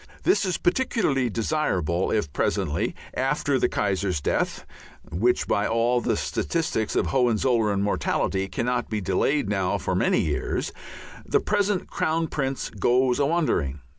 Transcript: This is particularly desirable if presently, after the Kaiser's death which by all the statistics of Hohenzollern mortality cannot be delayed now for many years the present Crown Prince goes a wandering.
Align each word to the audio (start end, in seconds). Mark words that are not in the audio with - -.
This 0.23 0.45
is 0.45 0.57
particularly 0.57 1.29
desirable 1.29 2.09
if 2.09 2.33
presently, 2.33 2.95
after 3.13 3.59
the 3.59 3.69
Kaiser's 3.69 4.19
death 4.19 4.65
which 5.11 5.47
by 5.47 5.67
all 5.67 6.01
the 6.01 6.17
statistics 6.17 6.95
of 6.95 7.05
Hohenzollern 7.05 7.83
mortality 7.83 8.47
cannot 8.47 8.89
be 8.89 8.99
delayed 8.99 9.47
now 9.47 9.77
for 9.77 9.93
many 9.93 10.21
years 10.21 10.73
the 11.23 11.39
present 11.39 11.85
Crown 11.87 12.25
Prince 12.29 12.71
goes 12.71 13.19
a 13.19 13.27
wandering. 13.27 13.79